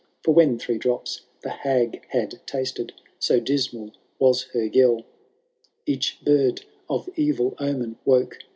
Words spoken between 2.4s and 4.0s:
tasted. So dismal